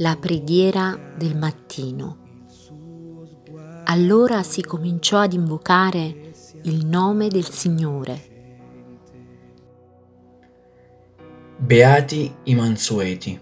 [0.00, 2.16] la preghiera del mattino.
[3.84, 8.28] Allora si cominciò ad invocare il nome del Signore.
[11.58, 13.38] Beati i mansueti.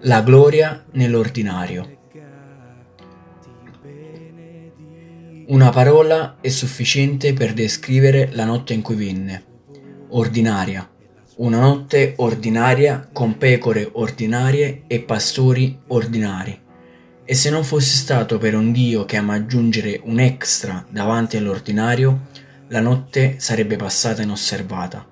[0.00, 1.96] La gloria nell'ordinario.
[5.48, 9.44] Una parola è sufficiente per descrivere la notte in cui venne.
[10.10, 10.96] Ordinaria
[11.38, 16.58] una notte ordinaria con pecore ordinarie e pastori ordinari.
[17.24, 22.26] E se non fosse stato per un Dio che ama aggiungere un extra davanti all'ordinario,
[22.68, 25.06] la notte sarebbe passata inosservata.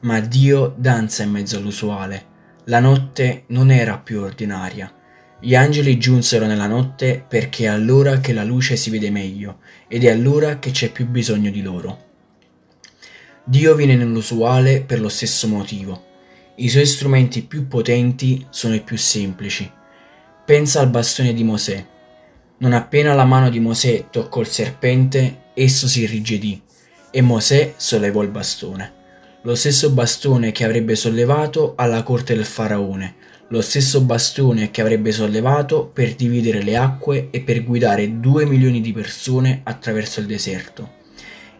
[0.00, 2.34] Ma Dio danza in mezzo all'usuale.
[2.66, 4.92] La notte non era più ordinaria.
[5.40, 10.04] Gli angeli giunsero nella notte perché è allora che la luce si vede meglio ed
[10.04, 12.05] è allora che c'è più bisogno di loro.
[13.48, 16.02] Dio viene nell'usuale per lo stesso motivo.
[16.56, 19.70] I suoi strumenti più potenti sono i più semplici.
[20.44, 21.86] Pensa al bastone di Mosè.
[22.58, 26.60] Non appena la mano di Mosè toccò il serpente, esso si irrigidì
[27.08, 28.92] e Mosè sollevò il bastone.
[29.42, 33.14] Lo stesso bastone che avrebbe sollevato alla corte del faraone,
[33.50, 38.80] lo stesso bastone che avrebbe sollevato per dividere le acque e per guidare due milioni
[38.80, 41.04] di persone attraverso il deserto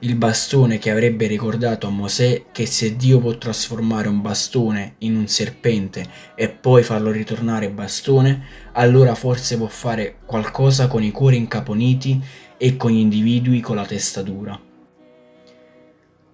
[0.01, 5.17] il bastone che avrebbe ricordato a Mosè che se Dio può trasformare un bastone in
[5.17, 11.37] un serpente e poi farlo ritornare bastone, allora forse può fare qualcosa con i cuori
[11.37, 12.23] incaponiti
[12.59, 14.61] e con gli individui con la testa dura.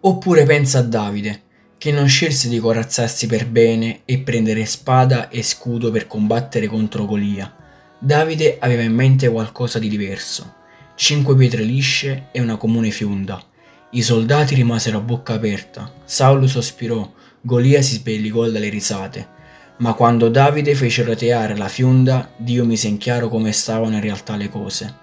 [0.00, 1.42] Oppure pensa a Davide,
[1.78, 7.04] che non scelse di corazzarsi per bene e prendere spada e scudo per combattere contro
[7.04, 7.56] Golia.
[8.00, 10.54] Davide aveva in mente qualcosa di diverso,
[10.96, 13.50] cinque pietre lisce e una comune fionda
[13.94, 15.92] i soldati rimasero a bocca aperta.
[16.04, 17.10] Saulo sospirò,
[17.42, 19.40] Golia si sbellicò dalle risate.
[19.78, 24.36] Ma quando Davide fece roteare la fionda, Dio mise in chiaro come stavano in realtà
[24.36, 25.00] le cose.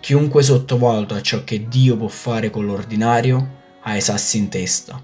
[0.00, 5.00] Chiunque sottovaluta ciò che Dio può fare con l'ordinario ha i sassi in testa.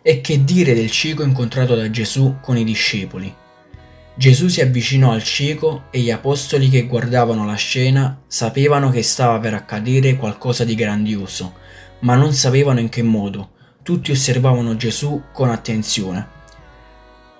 [0.00, 3.34] E che dire del cieco incontrato da Gesù con i discepoli?
[4.14, 9.38] Gesù si avvicinò al cieco e gli apostoli che guardavano la scena sapevano che stava
[9.38, 11.64] per accadere qualcosa di grandioso
[12.00, 13.50] ma non sapevano in che modo.
[13.82, 16.34] Tutti osservavano Gesù con attenzione.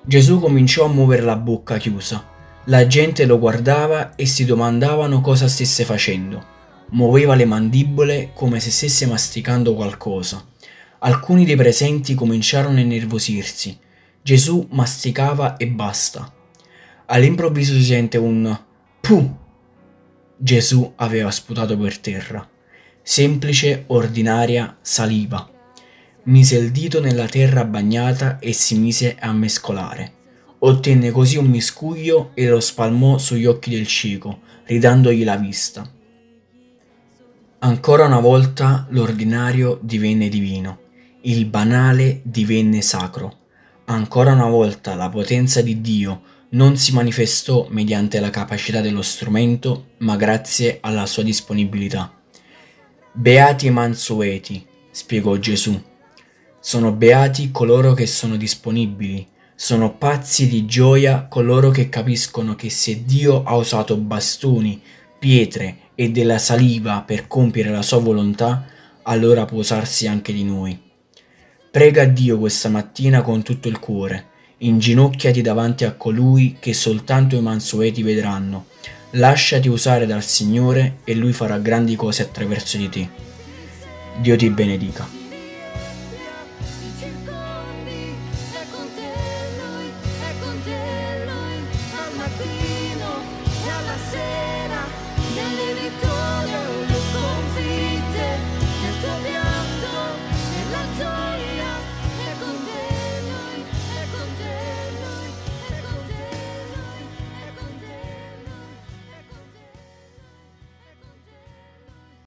[0.03, 2.25] Gesù cominciò a muovere la bocca chiusa.
[2.67, 6.55] La gente lo guardava e si domandavano cosa stesse facendo.
[6.91, 10.45] Muoveva le mandibole come se stesse masticando qualcosa.
[11.01, 13.79] Alcuni dei presenti cominciarono a innervosirsi.
[14.23, 16.33] Gesù masticava e basta.
[17.07, 18.57] All'improvviso si sente un
[19.01, 19.37] Puh!
[20.37, 22.49] Gesù aveva sputato per terra
[23.09, 25.49] semplice, ordinaria saliva.
[26.25, 30.13] Mise il dito nella terra bagnata e si mise a mescolare.
[30.59, 35.89] Ottenne così un miscuglio e lo spalmò sugli occhi del cieco, ridandogli la vista.
[37.61, 40.81] Ancora una volta l'ordinario divenne divino,
[41.23, 43.39] il banale divenne sacro.
[43.85, 49.91] Ancora una volta la potenza di Dio non si manifestò mediante la capacità dello strumento,
[49.99, 52.16] ma grazie alla sua disponibilità.
[53.19, 55.83] Beati i mansueti, spiegò Gesù.
[56.61, 63.07] Sono beati coloro che sono disponibili, sono pazzi di gioia coloro che capiscono che se
[63.07, 64.83] Dio ha usato bastoni,
[65.19, 68.67] pietre e della saliva per compiere la sua volontà,
[69.05, 70.79] allora può usarsi anche di noi.
[71.71, 74.27] Prega Dio questa mattina con tutto il cuore,
[74.59, 78.67] inginocchiati davanti a colui che soltanto i mansueti vedranno
[79.17, 83.09] Lasciati usare dal Signore e Lui farà grandi cose attraverso di te.
[84.19, 85.26] Dio ti benedica.